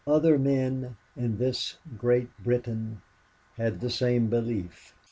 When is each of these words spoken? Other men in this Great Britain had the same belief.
Other 0.07 0.39
men 0.39 0.97
in 1.15 1.37
this 1.37 1.77
Great 1.95 2.35
Britain 2.43 3.03
had 3.55 3.81
the 3.81 3.91
same 3.91 4.31
belief. 4.31 4.95